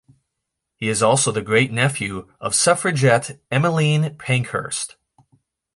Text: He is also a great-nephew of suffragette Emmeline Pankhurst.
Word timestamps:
He 0.77 0.89
is 0.89 1.03
also 1.03 1.31
a 1.31 1.41
great-nephew 1.43 2.27
of 2.39 2.55
suffragette 2.55 3.39
Emmeline 3.51 4.17
Pankhurst. 4.17 4.95